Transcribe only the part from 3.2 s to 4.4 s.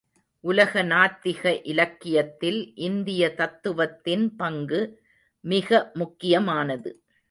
தத்துவத்தின்